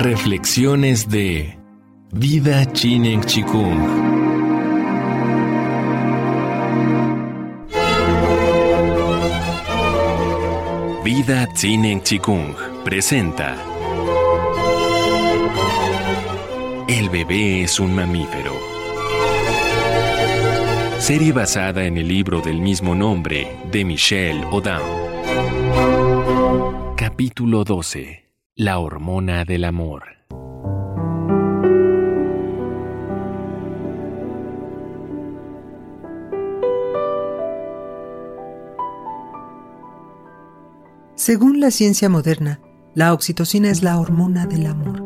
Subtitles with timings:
[0.00, 1.58] Reflexiones de
[2.12, 3.80] Vida Chinen Chikung.
[11.02, 12.54] Vida Chinen Chikung
[12.84, 13.56] presenta
[16.86, 18.52] El bebé es un mamífero.
[21.00, 24.78] Serie basada en el libro del mismo nombre de Michelle Odin.
[26.96, 28.27] Capítulo 12.
[28.60, 30.02] La hormona del amor.
[41.14, 42.60] Según la ciencia moderna,
[42.96, 45.04] la oxitocina es la hormona del amor.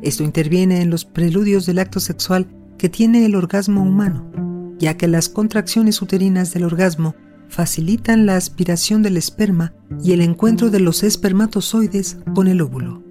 [0.00, 4.32] Esto interviene en los preludios del acto sexual que tiene el orgasmo humano,
[4.78, 7.14] ya que las contracciones uterinas del orgasmo
[7.50, 13.02] facilitan la aspiración del esperma y el encuentro de los espermatozoides con el óvulo.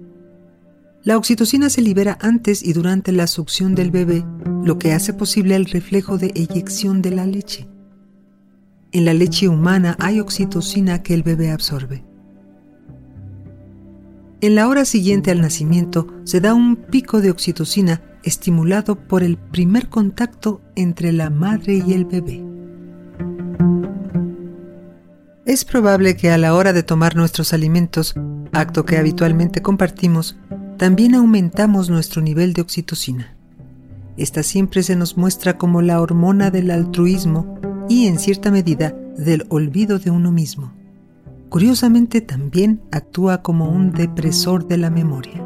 [1.02, 4.24] La oxitocina se libera antes y durante la succión del bebé,
[4.64, 7.68] lo que hace posible el reflejo de eyección de la leche.
[8.92, 12.04] En la leche humana hay oxitocina que el bebé absorbe.
[14.42, 19.36] En la hora siguiente al nacimiento se da un pico de oxitocina estimulado por el
[19.36, 22.49] primer contacto entre la madre y el bebé.
[25.46, 28.14] Es probable que a la hora de tomar nuestros alimentos,
[28.52, 30.36] acto que habitualmente compartimos,
[30.76, 33.34] también aumentamos nuestro nivel de oxitocina.
[34.18, 39.46] Esta siempre se nos muestra como la hormona del altruismo y, en cierta medida, del
[39.48, 40.74] olvido de uno mismo.
[41.48, 45.42] Curiosamente, también actúa como un depresor de la memoria.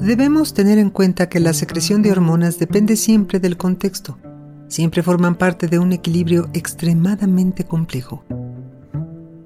[0.00, 4.16] Debemos tener en cuenta que la secreción de hormonas depende siempre del contexto
[4.70, 8.24] siempre forman parte de un equilibrio extremadamente complejo.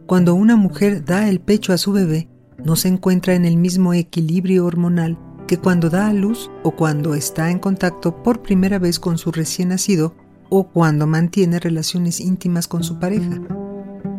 [0.06, 2.28] Cuando una mujer da el pecho a su bebé,
[2.62, 7.14] no se encuentra en el mismo equilibrio hormonal que cuando da a luz o cuando
[7.14, 10.14] está en contacto por primera vez con su recién nacido
[10.50, 13.40] o cuando mantiene relaciones íntimas con su pareja.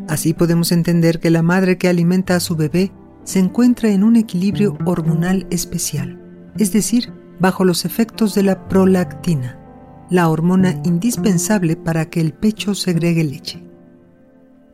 [0.08, 2.92] Así podemos entender que la madre que alimenta a su bebé
[3.24, 6.20] se encuentra en un equilibrio hormonal especial,
[6.58, 9.65] es decir, bajo los efectos de la prolactina
[10.10, 13.64] la hormona indispensable para que el pecho segregue leche.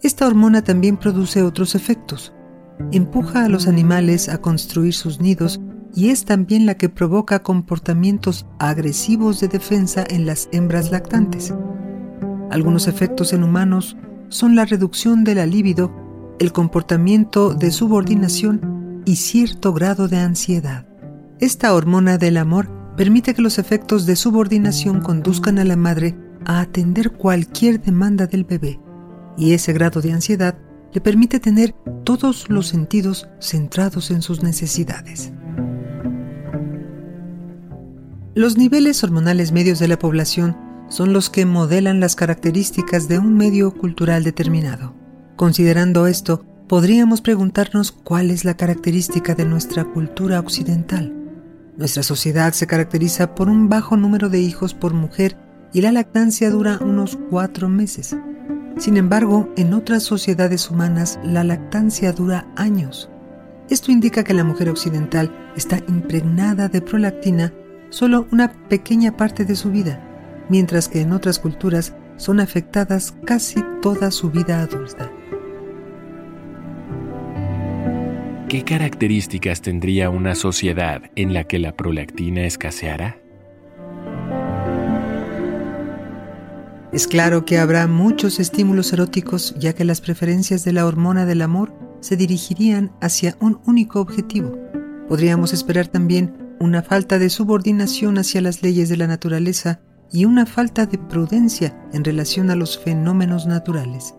[0.01, 2.33] Esta hormona también produce otros efectos.
[2.91, 5.61] Empuja a los animales a construir sus nidos
[5.93, 11.53] y es también la que provoca comportamientos agresivos de defensa en las hembras lactantes.
[12.49, 13.97] Algunos efectos en humanos
[14.29, 15.91] son la reducción de la libido,
[16.39, 20.85] el comportamiento de subordinación y cierto grado de ansiedad.
[21.39, 26.15] Esta hormona del amor permite que los efectos de subordinación conduzcan a la madre
[26.45, 28.79] a atender cualquier demanda del bebé,
[29.37, 30.57] y ese grado de ansiedad
[30.93, 35.31] le permite tener todos los sentidos centrados en sus necesidades.
[38.33, 40.57] Los niveles hormonales medios de la población
[40.89, 44.93] son los que modelan las características de un medio cultural determinado.
[45.37, 51.20] Considerando esto, podríamos preguntarnos cuál es la característica de nuestra cultura occidental.
[51.77, 55.37] Nuestra sociedad se caracteriza por un bajo número de hijos por mujer
[55.73, 58.15] y la lactancia dura unos cuatro meses.
[58.77, 63.09] Sin embargo, en otras sociedades humanas la lactancia dura años.
[63.69, 67.53] Esto indica que la mujer occidental está impregnada de prolactina
[67.89, 70.01] solo una pequeña parte de su vida,
[70.49, 75.10] mientras que en otras culturas son afectadas casi toda su vida adulta.
[78.51, 83.17] ¿Qué características tendría una sociedad en la que la prolactina escaseara?
[86.91, 91.43] Es claro que habrá muchos estímulos eróticos ya que las preferencias de la hormona del
[91.43, 94.59] amor se dirigirían hacia un único objetivo.
[95.07, 99.79] Podríamos esperar también una falta de subordinación hacia las leyes de la naturaleza
[100.11, 104.13] y una falta de prudencia en relación a los fenómenos naturales.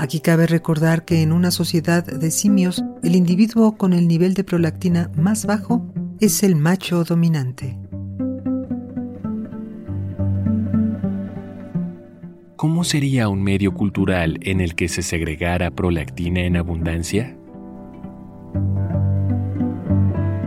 [0.00, 4.44] Aquí cabe recordar que en una sociedad de simios, el individuo con el nivel de
[4.44, 5.84] prolactina más bajo
[6.20, 7.76] es el macho dominante.
[12.56, 17.36] ¿Cómo sería un medio cultural en el que se segregara prolactina en abundancia?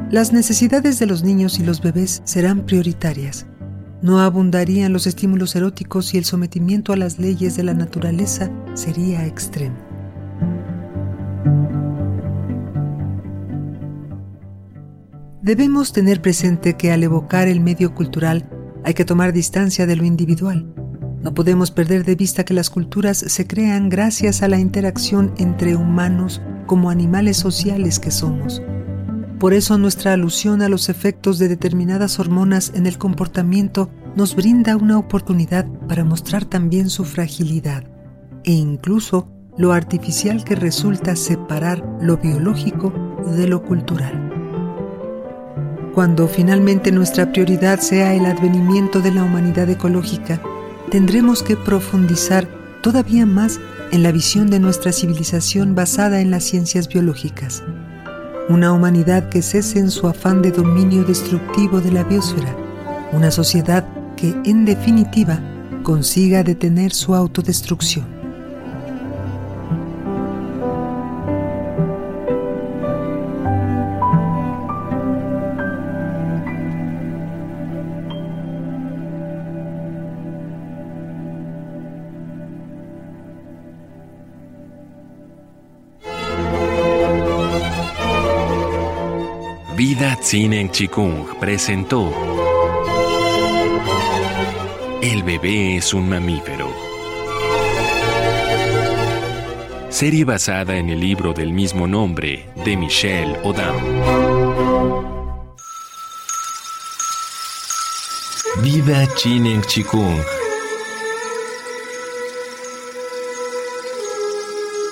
[0.10, 3.46] Las necesidades de los niños y los bebés serán prioritarias
[4.04, 9.26] no abundarían los estímulos eróticos y el sometimiento a las leyes de la naturaleza sería
[9.26, 9.78] extremo.
[15.42, 18.50] Debemos tener presente que al evocar el medio cultural
[18.84, 20.74] hay que tomar distancia de lo individual.
[21.22, 25.78] No podemos perder de vista que las culturas se crean gracias a la interacción entre
[25.78, 28.62] humanos como animales sociales que somos.
[29.44, 34.78] Por eso nuestra alusión a los efectos de determinadas hormonas en el comportamiento nos brinda
[34.78, 37.84] una oportunidad para mostrar también su fragilidad
[38.46, 42.94] e incluso lo artificial que resulta separar lo biológico
[43.36, 44.32] de lo cultural.
[45.94, 50.42] Cuando finalmente nuestra prioridad sea el advenimiento de la humanidad ecológica,
[50.90, 52.48] tendremos que profundizar
[52.82, 53.60] todavía más
[53.92, 57.62] en la visión de nuestra civilización basada en las ciencias biológicas.
[58.50, 62.54] Una humanidad que cese en su afán de dominio destructivo de la biosfera.
[63.14, 63.86] Una sociedad
[64.18, 65.40] que, en definitiva,
[65.82, 68.13] consiga detener su autodestrucción.
[89.76, 92.14] Vida Tsinen Chikung presentó
[95.02, 96.72] El bebé es un mamífero.
[99.90, 103.76] Serie basada en el libro del mismo nombre de Michelle Odam.
[108.62, 110.22] Vida Chinen Chikung.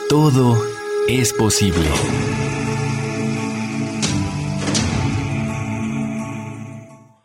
[0.10, 0.58] Todo
[1.08, 1.88] es posible.